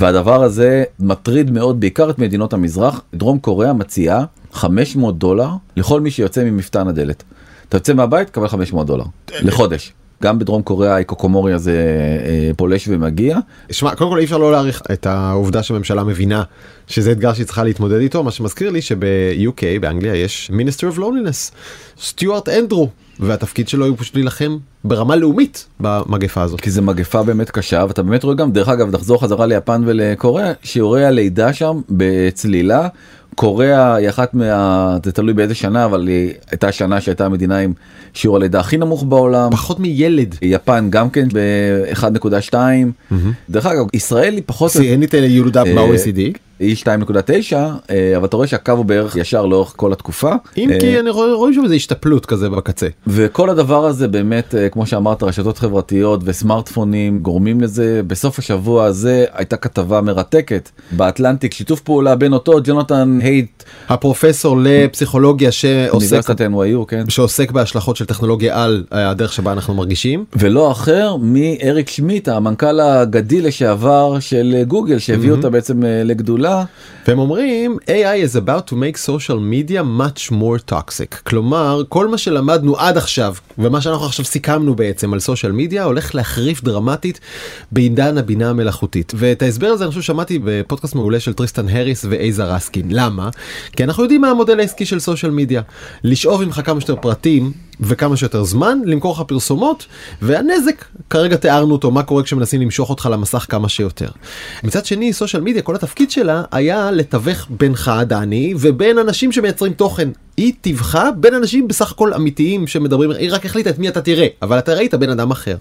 [0.00, 6.10] והדבר הזה מטריד מאוד בעיקר את מדינות המזרח דרום קוריאה מציעה 500 דולר לכל מי
[6.10, 7.22] שיוצא ממפתן הדלת.
[7.68, 9.92] אתה יוצא מהבית קבל 500 דולר לחודש.
[10.22, 11.76] גם בדרום קוריאה האיקוקומורי הזה
[12.26, 13.38] אה, פולש ומגיע.
[13.70, 16.42] שמע קודם כל אי אפשר לא להעריך את העובדה שהממשלה מבינה
[16.86, 21.52] שזה אתגר שהיא צריכה להתמודד איתו מה שמזכיר לי שב-UK באנגליה יש minister of loneliness
[22.02, 22.88] סטיוארט אנדרו
[23.20, 26.60] והתפקיד שלו הוא פשוט להילחם ברמה לאומית במגפה הזאת.
[26.60, 30.52] כי זה מגפה באמת קשה ואתה באמת רואה גם דרך אגב נחזור חזרה ליפן ולקוריאה
[30.62, 32.88] שיעורי הלידה שם בצלילה.
[33.34, 34.96] קוריאה היא אחת מה...
[35.04, 37.72] זה תלוי באיזה שנה אבל היא הייתה שנה שהייתה המדינה עם
[38.14, 39.50] שיעור הלידה הכי נמוך בעולם.
[39.50, 40.36] פחות מילד.
[40.42, 42.54] יפן גם כן ב-1.2.
[43.50, 46.38] דרך אגב ישראל היא פחות שיאנית ילודה אה, ב-OECD.
[46.62, 47.56] היא 2.9
[47.90, 50.32] אה, אבל אתה רואה שהקו הוא בערך ישר לאורך כל התקופה.
[50.56, 52.88] אם אה, כי אני רואה רואים שם איזה השתפלות כזה בקצה.
[53.06, 59.24] וכל הדבר הזה באמת אה, כמו שאמרת רשתות חברתיות וסמארטפונים גורמים לזה בסוף השבוע הזה
[59.32, 67.10] הייתה כתבה מרתקת באטלנטיק שיתוף פעולה בין אותו ג'ונתן הייט הפרופסור לפסיכולוגיה שעוסק NYU כן
[67.10, 70.24] שעוסק בהשלכות של טכנולוגיה על אה, הדרך שבה אנחנו מרגישים.
[70.36, 76.04] ולא אחר מאריק שמיט המנכ"ל האגדי לשעבר של אה, גוגל שהביא אותה בעצם אה,
[76.52, 76.64] לגדולה
[77.08, 81.16] והם אומרים AI is about to make social media much more toxic.
[81.24, 86.14] כלומר כל מה שלמדנו עד עכשיו ומה שאנחנו עכשיו סיכמנו בעצם על social media הולך
[86.14, 87.20] להחריף דרמטית
[87.72, 89.12] בעידן הבינה המלאכותית.
[89.16, 92.86] ואת ההסבר הזה אני חושב שמעתי בפודקאסט מעולה של טריסטן הריס ואייזה רסקין.
[92.90, 93.30] למה?
[93.76, 95.62] כי אנחנו יודעים מה המודל העסקי של social media
[96.04, 97.52] לשאוב ממך כמה שיותר פרטים
[97.84, 99.86] וכמה שיותר זמן למכור לך פרסומות
[100.22, 104.08] והנזק כרגע תיארנו אותו מה קורה כשמנסים למשוך אותך למסך כמה שיותר.
[104.64, 110.08] מצד שני סושיאל מדיה כל התפקיד שלה היה לתווך בינך דני ובין אנשים שמייצרים תוכן.
[110.36, 114.26] היא טיווחה בין אנשים בסך הכל אמיתיים שמדברים היא רק החליטה את מי אתה תראה
[114.42, 115.56] אבל אתה ראית בן אדם אחר.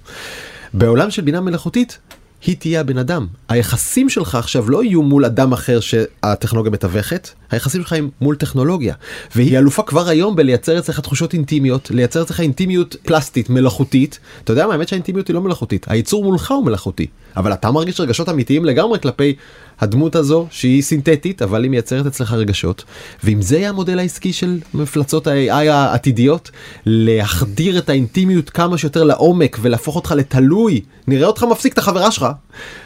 [0.73, 1.99] בעולם של בינה מלאכותית
[2.45, 3.27] היא תהיה הבן אדם.
[3.49, 8.95] היחסים שלך עכשיו לא יהיו מול אדם אחר שהטכנולוגיה מתווכת, היחסים שלך הם מול טכנולוגיה.
[9.35, 14.19] והיא אלופה כבר היום בלייצר אצלך תחושות אינטימיות, לייצר אצלך אינטימיות פלסטית, מלאכותית.
[14.43, 17.07] אתה יודע מה, האמת שהאינטימיות היא לא מלאכותית, הייצור מולך הוא מלאכותי.
[17.37, 19.35] אבל אתה מרגיש רגשות אמיתיים לגמרי כלפי
[19.81, 22.83] הדמות הזו שהיא סינתטית אבל היא מייצרת אצלך רגשות.
[23.23, 26.51] ואם זה יהיה המודל העסקי של מפלצות ה-AI העתידיות,
[26.85, 32.25] להחדיר את האינטימיות כמה שיותר לעומק ולהפוך אותך לתלוי, נראה אותך מפסיק את החברה שלך,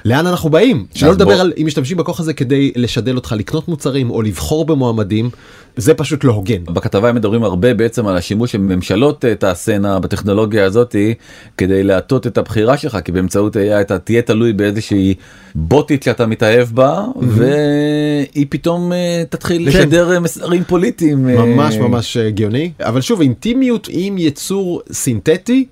[0.05, 0.85] לאן אנחנו באים?
[0.93, 4.65] שלא לדבר בוא- על אם משתמשים בכוח הזה כדי לשדל אותך לקנות מוצרים או לבחור
[4.65, 5.29] במועמדים,
[5.77, 6.63] זה פשוט לא הוגן.
[6.63, 11.13] בכתבה הם מדברים הרבה בעצם על השימוש שממשלות אה, תעשינה בטכנולוגיה הזאתי
[11.57, 15.13] כדי להטות את הבחירה שלך כי באמצעות AI אתה תהיה תלוי באיזושהי
[15.55, 19.79] בוטית שאתה מתאהב בה והיא פתאום אה, תתחיל כן.
[19.79, 21.25] לשדר אה, מסרים פוליטיים.
[21.25, 25.65] ממש ממש הגיוני אבל שוב אינטימיות עם יצור סינתטי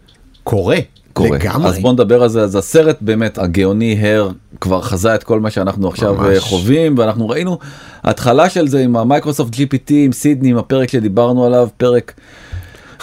[0.43, 0.77] קורה.
[1.13, 1.37] קורה.
[1.37, 1.69] לגמרי.
[1.69, 5.49] אז בוא נדבר על זה אז הסרט באמת הגאוני הר כבר חזה את כל מה
[5.49, 6.27] שאנחנו עכשיו ממש.
[6.27, 6.37] ממש.
[6.39, 7.57] חווים ואנחנו ראינו
[8.03, 12.13] התחלה של זה עם המייקרוסופט gpt עם סידני עם הפרק שדיברנו עליו פרק.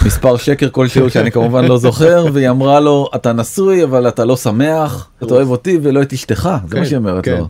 [0.06, 4.36] מספר שקר כלשהו שאני כמובן לא זוכר והיא אמרה לו אתה נשוי אבל אתה לא
[4.36, 7.36] שמח אתה אוהב אותי ולא את אשתך זה כן, מה שהיא אומרת כן.
[7.38, 7.48] לו.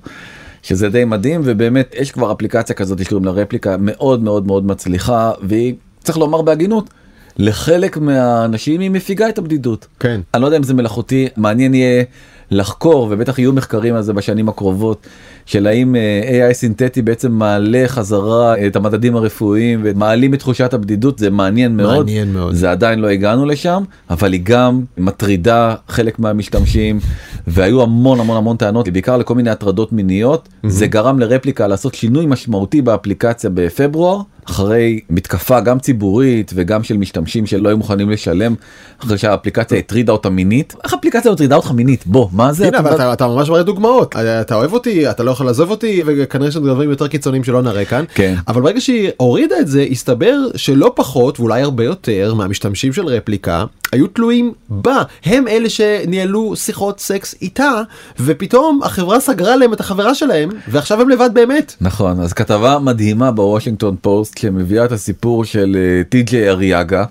[0.62, 5.32] שזה די מדהים ובאמת יש כבר אפליקציה כזאת שקוראים לה רפליקה מאוד מאוד מאוד מצליחה
[5.42, 6.90] והיא צריך לומר בהגינות
[7.38, 9.86] לחלק מהאנשים היא מפיגה את הבדידות.
[10.00, 10.20] כן.
[10.34, 12.04] אני לא יודע אם זה מלאכותי מעניין יהיה
[12.50, 15.06] לחקור ובטח יהיו מחקרים על זה בשנים הקרובות
[15.46, 21.18] של האם אה, AI סינתטי בעצם מעלה חזרה את המדדים הרפואיים ומעלים את תחושת הבדידות
[21.18, 22.54] זה מעניין מאוד מעניין מאוד.
[22.54, 27.00] זה עדיין לא הגענו לשם אבל היא גם מטרידה חלק מהמשתמשים
[27.46, 32.26] והיו המון המון המון טענות בעיקר לכל מיני הטרדות מיניות זה גרם לרפליקה לעשות שינוי
[32.26, 38.55] משמעותי באפליקציה בפברואר אחרי מתקפה גם ציבורית וגם של משתמשים שלא היו מוכנים לשלם
[38.98, 40.74] אחרי שהאפליקציה הטרידה אותה מינית.
[40.85, 42.07] איך אפליקציה מטרידה אותך מינית?
[42.07, 42.66] בוא מה זה?
[42.66, 44.16] הנה, אבל אתה, אתה ממש מראה דוגמאות.
[44.16, 47.85] אתה אוהב אותי אתה לא יכול לעזוב אותי וכנראה שיש דברים יותר קיצוניים שלא נראה
[47.85, 48.05] כאן.
[48.14, 48.35] כן.
[48.48, 53.64] אבל ברגע שהיא הורידה את זה הסתבר שלא פחות ואולי הרבה יותר מהמשתמשים של רפליקה
[53.92, 55.03] היו תלויים בה.
[55.24, 57.83] הם אלה שניהלו שיחות סקס איתה
[58.20, 61.74] ופתאום החברה סגרה להם את החברה שלהם ועכשיו הם לבד באמת.
[61.81, 67.04] נכון אז כתבה מדהימה בוושינגטון פוסט שמביאה את הסיפור של אה, טי.ג'יי אריאגה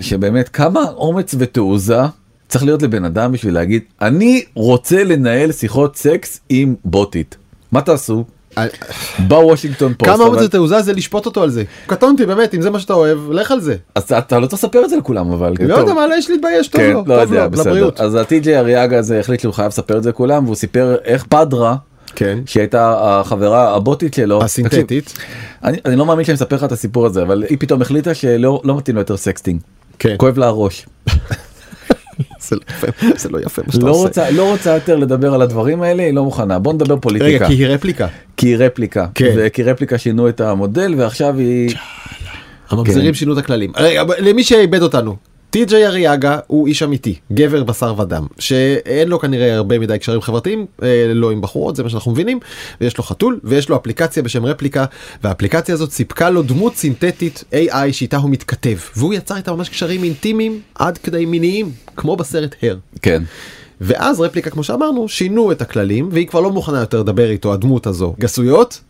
[0.00, 2.00] שבאמת כמה אומץ ותעוזה
[2.48, 7.36] צריך להיות לבן אדם בשביל להגיד אני רוצה לנהל שיחות סקס עם בוטית
[7.72, 8.24] מה תעשו
[9.28, 11.62] בוושינגטון פוסט כמה אומץ ותעוזה זה לשפוט אותו על זה.
[11.86, 13.76] קטונתי באמת אם זה מה שאתה אוהב לך על זה.
[13.94, 15.74] אז אתה- לא צריך לספר את זה לכולם אבל לא.
[15.74, 17.70] יודע מה יש להתבייש טוב כן, לו לא טוב יודע, לו בסדר.
[17.70, 18.00] לבריאות.
[18.00, 21.76] אז הטי.ג'יי אריאגה הזה החליט שהוא חייב לספר את זה לכולם והוא סיפר איך פדרה
[22.14, 22.38] כן.
[22.46, 25.04] שהייתה החברה הבוטית שלו הסינתטית.
[25.04, 25.26] תקשיב,
[25.64, 28.60] אני, אני לא מאמין שאני מספר לך את הסיפור הזה אבל היא פתאום החליטה שלא
[28.64, 29.60] לא מתאים לו יותר סקסטינג
[29.98, 30.14] כן.
[30.18, 30.86] כואב לה הראש
[32.48, 34.02] זה לא יפה, זה לא יפה מה שאתה לא עושה.
[34.02, 37.46] רוצה לא רוצה יותר לדבר על הדברים האלה היא לא מוכנה בוא נדבר רגע פוליטיקה
[37.46, 38.06] כי היא רפליקה.
[38.36, 39.34] כי היא רפליקה כן.
[39.36, 41.74] וכי רפליקה שינו את המודל ועכשיו היא
[42.70, 43.14] הממזרים כן.
[43.14, 43.72] שינו את הכללים.
[43.76, 45.16] רגע, למי שאיבד אותנו.
[45.50, 50.66] טי.ג'יי אריאגה הוא איש אמיתי, גבר בשר ודם, שאין לו כנראה הרבה מדי קשרים חברתיים,
[50.82, 52.38] אה, לא עם בחורות, זה מה שאנחנו מבינים,
[52.80, 54.84] ויש לו חתול, ויש לו אפליקציה בשם רפליקה,
[55.24, 60.04] והאפליקציה הזאת סיפקה לו דמות סינתטית AI שאיתה הוא מתכתב, והוא יצר איתה ממש קשרים
[60.04, 62.76] אינטימיים עד כדי מיניים, כמו בסרט הר.
[63.02, 63.22] כן
[63.80, 67.86] ואז רפליקה כמו שאמרנו שינו את הכללים והיא כבר לא מוכנה יותר לדבר איתו הדמות
[67.86, 68.80] הזו גסויות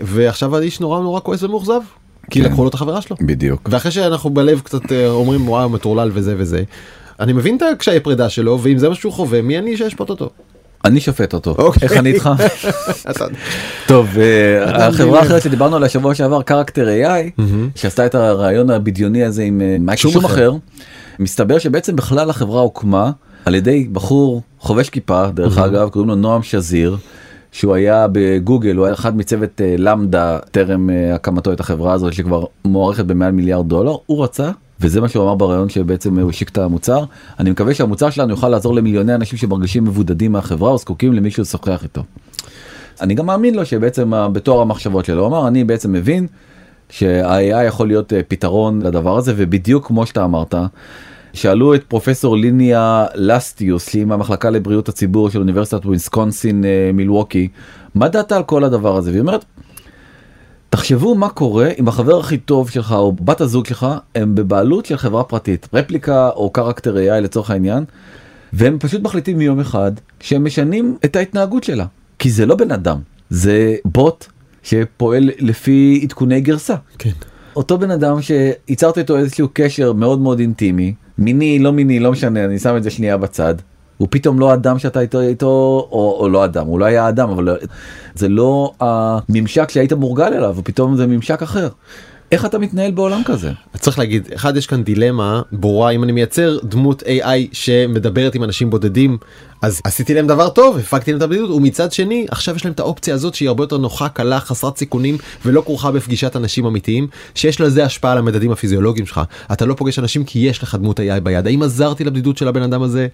[0.00, 1.80] ועכשיו האיש נורא נורא כועס ומאוכזב
[2.30, 2.46] כי כן.
[2.46, 3.16] לקחו לו את החברה שלו.
[3.20, 6.62] בדיוק ואחרי שאנחנו בלב קצת אה, אומרים וואו מטורלל וזה וזה
[7.20, 10.30] אני מבין את הקשיי פרידה שלו ואם זה מה שהוא חווה מי אני שאשפוט אותו.
[10.84, 11.82] אני שופט אותו אוקיי.
[11.82, 12.30] איך אני איתך
[13.88, 17.42] טוב אה, החברה בלי האחרת שדיברנו עליה שבוע שעבר קרקטר AI
[17.74, 20.24] שעשתה את הרעיון הבדיוני הזה עם אה, מייקל שום.
[20.24, 20.52] אחר
[21.18, 23.10] מסתבר שבעצם בכלל החברה הוקמה
[23.44, 26.96] על ידי בחור חובש כיפה דרך אגב קוראים לו נועם שזיר.
[27.52, 32.12] שהוא היה בגוגל הוא היה אחד מצוות אה, למדה טרם אה, הקמתו את החברה הזאת
[32.12, 36.48] שכבר מוערכת במעל מיליארד דולר הוא רצה וזה מה שהוא אמר בריאיון שבעצם הוא השיק
[36.48, 37.04] את המוצר
[37.40, 41.82] אני מקווה שהמוצר שלנו יוכל לעזור למיליוני אנשים שמרגישים מבודדים מהחברה או זקוקים למישהו לשוחח
[41.82, 42.04] איתו.
[43.00, 46.26] אני גם מאמין לו שבעצם בתור המחשבות שלו הוא אמר אני בעצם מבין
[46.90, 50.54] שה-AI יכול להיות אה, פתרון לדבר הזה ובדיוק כמו שאתה אמרת.
[51.38, 57.48] שאלו את פרופסור ליניה לסטיוס שהיא מהמחלקה לבריאות הציבור של אוניברסיטת וויסקונסין אה, מילווקי
[57.94, 59.44] מה דעתה על כל הדבר הזה והיא אומרת.
[60.70, 64.96] תחשבו מה קורה אם החבר הכי טוב שלך או בת הזוג שלך הם בבעלות של
[64.96, 67.84] חברה פרטית רפליקה או קרקטר AI לצורך העניין
[68.52, 71.86] והם פשוט מחליטים מיום אחד שהם משנים את ההתנהגות שלה
[72.18, 72.98] כי זה לא בן אדם
[73.30, 74.26] זה בוט
[74.62, 76.74] שפועל לפי עדכוני גרסה.
[76.98, 77.10] כן.
[77.56, 82.44] אותו בן אדם שיצרת איתו איזשהו קשר מאוד מאוד אינטימי מיני לא מיני לא משנה
[82.44, 83.54] אני שם את זה שנייה בצד.
[83.98, 85.46] הוא פתאום לא אדם שאתה איתו איתו
[85.92, 87.58] או, או לא אדם הוא לא היה אדם אבל
[88.14, 91.68] זה לא הממשק שהיית מורגל אליו ופתאום זה ממשק אחר.
[92.32, 93.52] איך אתה מתנהל בעולם כזה?
[93.76, 98.70] צריך להגיד אחד יש כאן דילמה ברורה אם אני מייצר דמות AI שמדברת עם אנשים
[98.70, 99.18] בודדים
[99.62, 102.80] אז עשיתי להם דבר טוב הפקתי להם את הבדידות ומצד שני עכשיו יש להם את
[102.80, 107.60] האופציה הזאת שהיא הרבה יותר נוחה קלה חסרת סיכונים ולא כרוכה בפגישת אנשים אמיתיים שיש
[107.60, 109.20] לזה השפעה על המדדים הפיזיולוגיים שלך
[109.52, 112.62] אתה לא פוגש אנשים כי יש לך דמות AI ביד האם עזרתי לבדידות של הבן
[112.62, 113.06] אדם הזה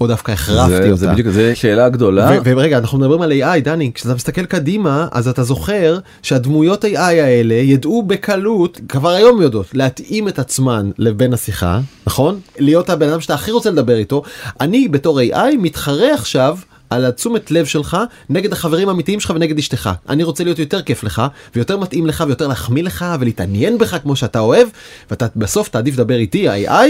[0.00, 0.96] או דווקא החרפתי זה, אותה.
[0.96, 2.38] זה בדיוק זה שאלה גדולה.
[2.44, 7.54] ורגע אנחנו מדברים על AI דני כשאתה מסתכל קדימה אז אתה זוכר שהדמויות AI האלה
[7.54, 12.40] ידעו בקלות כבר היום יודעות להתאים את עצמן לבן השיחה נכון?
[12.58, 14.22] להיות הבן אדם שאתה הכי רוצה לדבר איתו.
[14.60, 16.58] אני בתור AI מתחרה עכשיו.
[16.90, 17.96] על התשומת לב שלך
[18.30, 19.90] נגד החברים האמיתיים שלך ונגד אשתך.
[20.08, 21.22] אני רוצה להיות יותר כיף לך
[21.54, 24.68] ויותר מתאים לך ויותר להחמיא לך ולהתעניין בך כמו שאתה אוהב
[25.10, 26.88] ואתה בסוף תעדיף לדבר איתי AI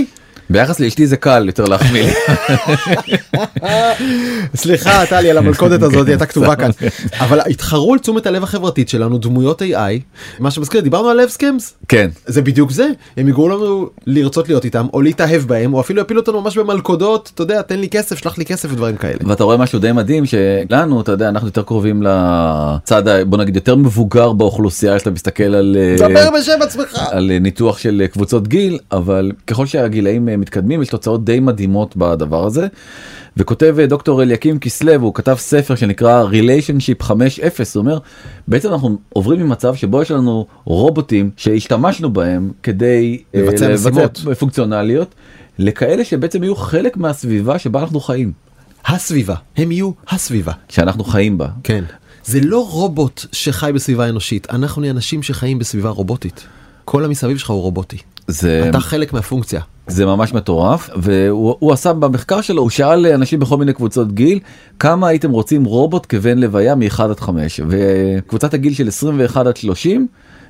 [0.50, 2.12] ביחס לאשתי זה קל יותר להחמיא לי.
[4.54, 6.70] סליחה טלי על המלכודת הזאת הייתה כתובה כאן
[7.20, 11.74] אבל התחרו על תשומת הלב החברתית שלנו דמויות AI מה שמזכיר דיברנו על לב סקמס
[11.88, 12.10] כן.
[12.26, 16.20] זה בדיוק זה הם יגרמו לנו לרצות להיות איתם או להתאהב בהם או אפילו יפילו
[16.20, 19.18] אותנו ממש במלכודות אתה יודע תן לי כסף שלח לי כסף ודברים כאלה.
[19.26, 23.76] ואתה רואה משהו די מדהים שלנו אתה יודע אנחנו יותר קרובים לצד בוא נגיד יותר
[23.76, 25.96] מבוגר באוכלוסייה שאתה מסתכל על אה.
[27.10, 31.96] על אה, ניתוח של אה, קבוצות גיל אבל ככל שהגילאים מתקדמים יש תוצאות די מדהימות
[31.96, 32.66] בדבר הזה.
[33.36, 37.98] וכותב אה, דוקטור אליקים כסלו הוא כתב ספר שנקרא ריליישנשיפ 5.0 הוא אומר
[38.48, 44.18] בעצם אנחנו עוברים ממצב שבו יש לנו רובוטים שהשתמשנו בהם כדי אה, לבצע משימות.
[44.38, 45.14] פונקציונליות
[45.58, 48.32] לכאלה שבעצם יהיו חלק מהסביבה שבה אנחנו חיים
[48.86, 50.52] הסביבה הם יהיו הסביבה.
[50.68, 51.48] שאנחנו חיים בה.
[51.64, 51.84] כן.
[52.24, 56.46] זה לא רובוט שחי בסביבה אנושית אנחנו נהיה אנשים שחיים בסביבה רובוטית.
[56.90, 57.96] כל המסביב שלך הוא רובוטי.
[58.28, 59.60] זה אתה חלק מהפונקציה.
[59.86, 64.38] זה ממש מטורף והוא הוא עשה במחקר שלו הוא שאל אנשים בכל מיני קבוצות גיל
[64.78, 70.06] כמה הייתם רוצים רובוט כבן לוויה מ-1 עד 5 וקבוצת הגיל של 21 עד 30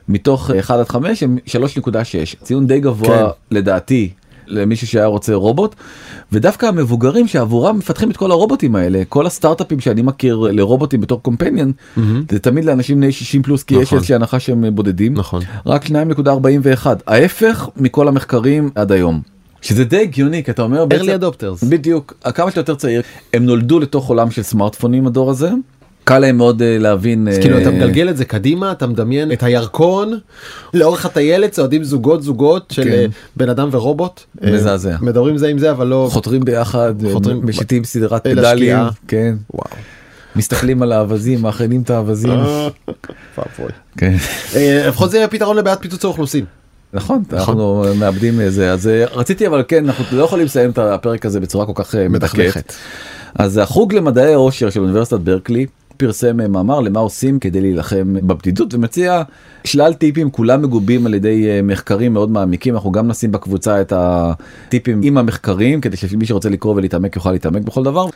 [0.08, 3.24] מתוך 1 עד 5 הם 3.6 ציון די גבוה כן.
[3.50, 4.10] לדעתי.
[4.50, 5.74] למישהו שהיה רוצה רובוט
[6.32, 11.72] ודווקא המבוגרים שעבורם מפתחים את כל הרובוטים האלה כל הסטארט-אפים שאני מכיר לרובוטים בתור קומפניון
[12.30, 13.98] זה תמיד לאנשים בני 60 פלוס כי יש נכון.
[13.98, 15.42] איזושהי הנחה שהם בודדים נכון.
[15.66, 19.20] רק 2.41 ההפך מכל המחקרים עד היום.
[19.62, 21.66] שזה די הגיוני כי אתה אומר early adopters.
[21.68, 23.02] בדיוק כמה שאתה יותר צעיר
[23.34, 25.50] הם נולדו לתוך עולם של סמארטפונים הדור הזה
[26.04, 29.32] קל להם מאוד אה, להבין אז אה, כאילו אתה מגלגל את זה קדימה אתה מדמיין
[29.32, 30.18] את הירקון
[30.74, 32.90] לאורך הטיילת צועדים זוגות זוגות של כן.
[32.90, 34.96] אה, בן אדם ורובוט אה, מזעזע.
[35.00, 36.94] מדברים זה עם זה אבל לא חותרים ביחד
[37.42, 38.76] משיתים סדרת פדלים.
[39.08, 39.70] כן וואו.
[40.36, 42.30] מסתכלים על האווזים מאכילים את האווזים.
[43.96, 44.16] כן.
[44.56, 46.44] אה, לפחות זה יהיה פתרון לבעיית פיצוץ האוכלוסין.
[46.92, 51.26] נכון אנחנו מאבדים איזה אז אה, רציתי אבל כן אנחנו לא יכולים לסיים את הפרק
[51.26, 52.38] הזה בצורה כל כך אה, מדכאת.
[52.38, 52.72] מדכדכת.
[53.34, 55.66] אז החוג למדעי העושר של אוניברסיטת ברקלי
[56.00, 59.22] פרסם אה, מאמר למה עושים כדי להילחם בבדידות ומציע
[59.64, 63.92] שלל טיפים כולם מגובים על ידי אה, מחקרים מאוד מעמיקים אנחנו גם נשים בקבוצה את
[63.96, 68.06] הטיפים עם המחקרים כדי שמי שרוצה לקרוא ולהתעמק יוכל להתעמק בכל דבר.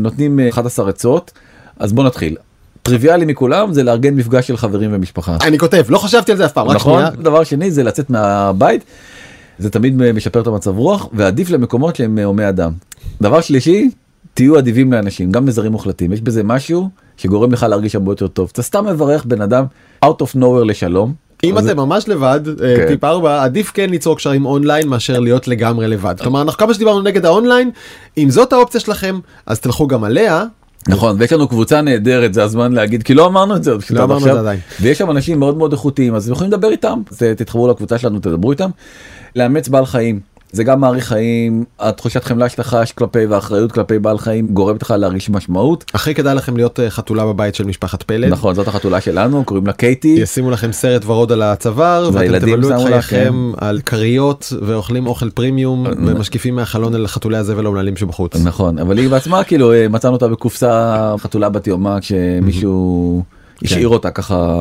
[0.00, 1.32] נותנים אה, 11 עצות
[1.78, 2.36] אז בוא נתחיל.
[2.82, 5.36] טריוויאלי מכולם זה לארגן מפגש של חברים ומשפחה.
[5.40, 7.04] אני כותב לא חשבתי על זה אף פעם נכון?
[7.22, 8.84] דבר שני זה לצאת מהבית.
[9.58, 12.72] זה תמיד משפר את המצב רוח ועדיף למקומות שהם הומי אדם.
[13.20, 13.90] דבר שלישי
[14.34, 18.50] תהיו אדיבים לאנשים גם לזרים מוחלטים יש בזה משהו שגורם לך להרגיש הרבה יותר טוב
[18.52, 19.64] אתה סתם מברך בן אדם
[20.04, 21.14] out of nowhere לשלום.
[21.44, 22.86] אם אתם ממש לבד אה, כן.
[22.88, 27.02] טיפ 4 עדיף כן ליצור קשרים אונליין מאשר להיות לגמרי לבד כלומר אנחנו כמה שדיברנו
[27.02, 27.70] נגד האונליין
[28.18, 30.44] אם זאת האופציה שלכם אז תלכו גם עליה
[30.88, 34.26] נכון ויש לנו קבוצה נהדרת זה הזמן להגיד כי לא אמרנו את זה לא אמרנו
[34.26, 34.32] את.
[34.32, 34.60] זה עדיין.
[34.80, 37.02] ויש שם אנשים מאוד מאוד איכותיים אז אתם יכולים לדבר איתם
[37.36, 38.70] תתחברו לקבוצה שלנו תדברו איתם.
[39.36, 40.20] לאמץ בעל חיים
[40.54, 44.94] זה גם מאריך חיים התחושת חמלה שאתה חש כלפי והאחריות כלפי בעל חיים גורמת לך
[44.98, 48.32] להרגיש משמעות הכי כדאי לכם להיות אה, חתולה בבית של משפחת פלד.
[48.32, 52.70] נכון זאת החתולה שלנו קוראים לה קייטי ישימו לכם סרט ורוד על הצוואר ואתם תבלו
[52.70, 58.36] את חייכם על כריות ואוכלים אוכל פרימיום ומשקיפים מהחלון אל חתולי הזבל האומללים שבחוץ.
[58.44, 63.22] נכון אבל היא בעצמה כאילו אה, מצאנו אותה בקופסה חתולה בת יומה כשמישהו
[63.64, 64.56] השאיר אותה ככה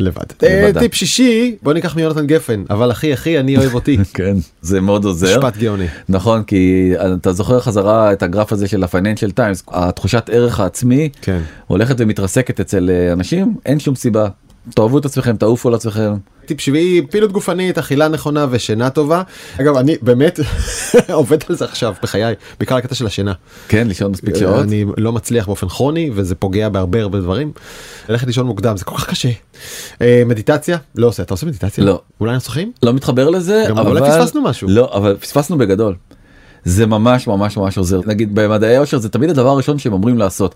[0.00, 0.22] לבד.
[0.42, 0.70] אה.
[0.78, 3.96] טיפ שישי בוא ניקח מיונתן גפן אבל אחי אחי אני אוהב אותי.
[4.14, 5.38] כן זה מאוד עוזר.
[5.38, 5.86] משפט גאוני.
[6.08, 11.40] נכון כי אתה זוכר חזרה את הגרף הזה של הפייננשל טיימס התחושת ערך העצמי כן.
[11.66, 14.28] הולכת ומתרסקת אצל אה, אנשים אין שום סיבה
[14.70, 16.14] תאהבו את עצמכם תעופו על עצמכם
[16.46, 19.22] טיפ שביעי פעילות גופנית אכילה נכונה ושינה טובה.
[19.60, 20.40] אגב אני באמת
[21.12, 23.32] עובד על זה עכשיו בחיי בעיקר הקטע של השינה.
[23.68, 27.52] כן לישון מספיק שעות אני לא מצליח באופן כרוני וזה פוגע בהרבה הרבה דברים.
[28.08, 29.30] ללכת לישון מוקדם זה כל כך קשה.
[30.00, 31.84] אה, מדיטציה לא עושה אתה עושה מדיטציה?
[31.84, 32.00] לא.
[32.20, 32.72] אולי אנחנו שוחים?
[32.82, 34.68] לא מתחבר לזה אבל אולי פספסנו משהו.
[34.68, 35.94] לא אבל פספסנו בגדול.
[36.64, 40.54] זה ממש ממש ממש עוזר נגיד במדעי האושר זה תמיד הדבר הראשון שהם אומרים לעשות.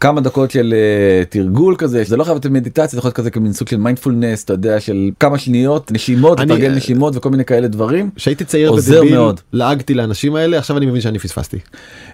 [0.00, 3.30] כמה דקות של uh, תרגול כזה זה לא חייב להיות מדיטציה זה יכול להיות כזה
[3.30, 7.44] כמין סוג של מיינדפולנס אתה יודע של כמה שניות נשימות אני- לתרגל נשימות וכל מיני
[7.44, 8.10] כאלה דברים.
[8.16, 9.40] כשהייתי צעיר עוזר ודביל מאוד.
[9.52, 11.58] לעגתי לאנשים האלה עכשיו אני מבין שאני פספסתי.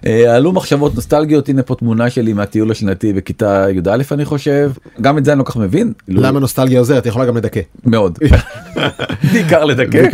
[0.05, 4.71] אה, עלו מחשבות נוסטלגיות הנה פה תמונה שלי מהטיול השנתי בכיתה י"א אני חושב
[5.01, 5.93] גם את זה אני לא כך מבין.
[6.07, 7.59] למה נוסטלגיה עוזרת יכולה גם לדכא.
[7.85, 8.19] מאוד.
[9.33, 10.05] בעיקר לדכא.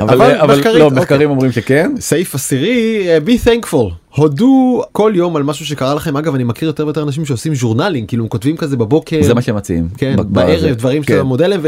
[0.00, 0.98] אבל, אבל אבל לא, אוקיי.
[0.98, 1.92] מחקרים אומרים שכן.
[2.00, 6.66] סעיף עשירי אה, be thankful הודו כל יום על משהו שקרה לכם אגב אני מכיר
[6.68, 9.88] יותר ויותר אנשים שעושים ז'ורנלינג כאילו הם כותבים כזה בבוקר זה מה שמציעים.
[9.96, 10.74] כן ב- בערב בזה.
[10.74, 11.12] דברים כן.
[11.14, 11.60] שאתה מודד להם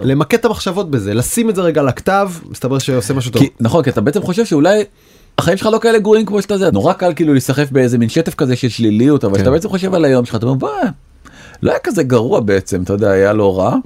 [0.00, 3.42] ולמקד את המחשבות בזה לשים את זה רגע על הכתב מסתבר שעושה משהו טוב.
[3.42, 4.84] כי, נכון כי אתה בעצם חושב שאולי
[5.38, 8.34] החיים שלך לא כאלה גרועים כמו שאתה זה נורא קל כאילו להיסחף באיזה מין שטף
[8.34, 9.50] כזה של שליליות אבל כן.
[9.50, 10.88] בעצם חושב על היום שלך אתה אומר "וואי,
[11.62, 13.76] לא היה כזה גרוע בעצם אתה יודע היה לא רע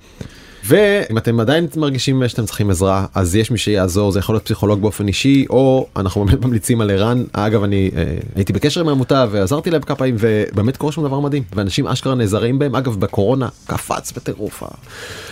[0.71, 4.81] ואם אתם עדיין מרגישים שאתם צריכים עזרה אז יש מי שיעזור זה יכול להיות פסיכולוג
[4.81, 8.05] באופן אישי או אנחנו באמת ממליצים על ערן אגב אני אה,
[8.35, 12.15] הייתי בקשר עם העמותה ועזרתי להם כמה פעמים ובאמת קורה שם דבר מדהים ואנשים אשכרה
[12.15, 14.63] נעזרים בהם אגב בקורונה קפץ בטירוף.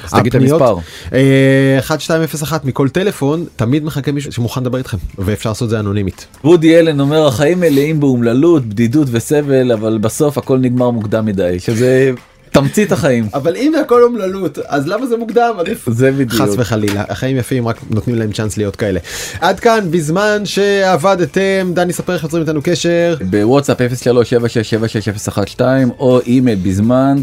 [0.05, 0.41] אז תגיד את.
[0.43, 0.77] המספר.
[1.13, 6.27] אה, 1201 מכל טלפון תמיד מחכה מישהו שמוכן לדבר איתכם ואפשר לעשות את זה אנונימית.
[6.45, 12.13] וודי אלן אומר החיים מלאים באומללות בדידות וסבל אבל בסוף הכל נגמר מוקדם מדי שזה
[12.61, 13.29] תמצית החיים.
[13.35, 16.33] אבל אם זה הכל אומללות אז למה זה מוקדם עדיף זה בדיוק.
[16.33, 19.01] חס וחלילה החיים יפים רק נותנים להם צ'אנס להיות כאלה.
[19.41, 25.63] עד כאן בזמן שעבדתם דני ספר איך יוצרים איתנו קשר בוואטסאפ 0376766012
[25.99, 27.17] או אימייל בזמן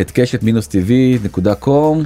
[0.00, 2.04] את קשת מינוס טבעי נקודה קום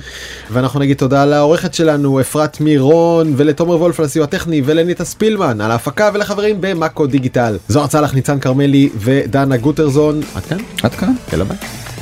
[0.52, 5.70] ואנחנו נגיד תודה לעורכת שלנו אפרת מירון ולתומר וולף על הסיוע הטכני ולניטה ספילמן על
[5.70, 7.58] ההפקה ולחברים במאקו דיגיטל.
[7.68, 11.12] זוהר צלח ניצן כרמלי ודנה גוטרזון עד כאן עד כאן.
[11.32, 11.93] יאללה ביי.